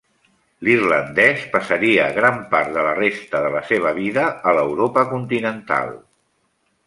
L'irlandès 0.67 1.43
passaria 1.55 2.07
gran 2.15 2.39
part 2.53 2.73
de 2.77 2.85
la 2.87 2.95
resta 3.01 3.41
de 3.47 3.53
la 3.57 3.63
seva 3.71 3.93
vida 3.99 4.25
a 4.53 4.57
l'Europa 4.61 5.03
continental. 5.13 5.93